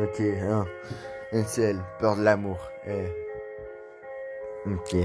[0.00, 0.64] Ok, hein.
[1.32, 2.70] NCL, peur de l'amour.
[2.86, 3.08] Eh.
[4.66, 4.96] Ok.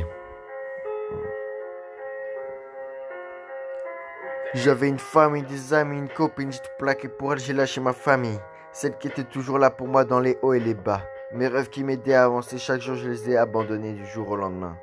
[4.53, 7.93] J'avais une famille, des amis, une copine, j'ai tout plaqué pour elle, j'ai lâché ma
[7.93, 8.39] famille.
[8.71, 11.01] Celle qui était toujours là pour moi dans les hauts et les bas.
[11.31, 14.35] Mes rêves qui m'aidaient à avancer chaque jour, je les ai abandonnés du jour au
[14.35, 14.78] lendemain.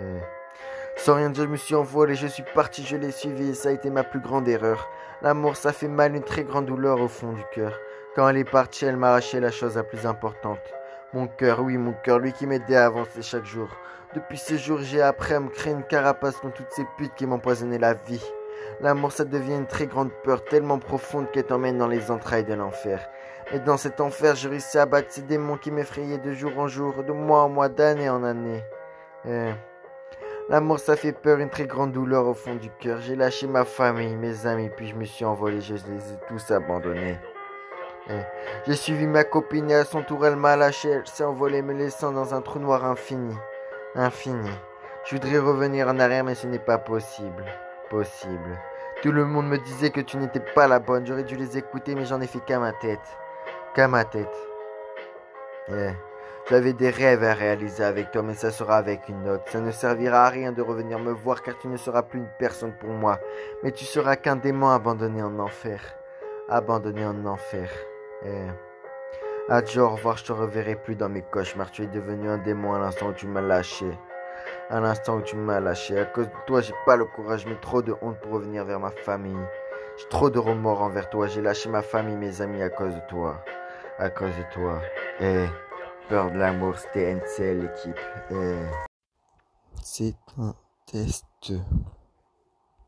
[0.00, 0.18] Eh.
[0.96, 3.68] Sans rien dire, je me suis envolé, je suis parti, je l'ai suivi et ça
[3.68, 4.88] a été ma plus grande erreur.
[5.22, 7.78] L'amour, ça fait mal, une très grande douleur au fond du cœur.
[8.16, 10.58] Quand elle est partie, elle m'a arraché la chose la plus importante.
[11.12, 13.68] Mon cœur, oui, mon cœur, lui qui m'aidait à avancer chaque jour.
[14.14, 17.24] Depuis ce jour, j'ai appris à me créer une carapace contre toutes ces putes qui
[17.24, 18.24] m'empoisonnaient la vie.
[18.80, 22.54] L'amour, ça devient une très grande peur, tellement profonde qu'elle t'emmène dans les entrailles de
[22.54, 23.08] l'enfer.
[23.52, 26.66] Et dans cet enfer, j'ai réussi à battre ces démons qui m'effrayaient de jour en
[26.66, 28.64] jour, de mois en mois, d'année en année.
[29.24, 29.52] Eh.
[30.48, 33.00] L'amour, ça fait peur, une très grande douleur au fond du cœur.
[33.00, 35.80] J'ai lâché ma famille, mes amis, puis je me suis envolé, je les
[36.12, 37.18] ai tous abandonnés.
[38.10, 38.22] Eh.
[38.66, 41.72] J'ai suivi ma copine et à son tour, elle m'a lâché, elle s'est envolée, me
[41.72, 43.36] laissant dans un trou noir infini.
[43.94, 44.50] Infini.
[45.04, 47.44] Je voudrais revenir en arrière, mais ce n'est pas possible.
[47.88, 48.58] Possible.
[49.02, 51.06] Tout le monde me disait que tu n'étais pas la bonne.
[51.06, 52.98] J'aurais dû les écouter, mais j'en ai fait qu'à ma tête.
[53.74, 54.36] Qu'à ma tête.
[55.68, 55.90] Eh.
[56.48, 59.44] J'avais des rêves à réaliser avec toi, mais ça sera avec une autre.
[59.46, 62.30] Ça ne servira à rien de revenir me voir, car tu ne seras plus une
[62.38, 63.20] personne pour moi.
[63.62, 65.80] Mais tu seras qu'un démon abandonné en enfer.
[66.48, 67.70] Abandonné en enfer.
[68.24, 68.48] Eh.
[69.48, 71.70] Adieu, au revoir, je te reverrai plus dans mes cauchemars.
[71.70, 73.86] Tu es devenu un démon à l'instant où tu m'as lâché.
[74.68, 75.98] À l'instant où tu m'as lâché.
[75.98, 78.78] À cause de toi, j'ai pas le courage, mais trop de honte pour revenir vers
[78.78, 79.44] ma famille.
[79.98, 81.26] J'ai trop de remords envers toi.
[81.26, 83.42] J'ai lâché ma famille, mes amis à cause de toi.
[83.98, 84.80] À cause de toi.
[85.20, 85.46] Eh.
[86.08, 88.00] Peur de l'amour, c'était NCL l'équipe.
[88.30, 88.56] Eh.
[89.82, 90.54] C'est un
[90.86, 91.52] test.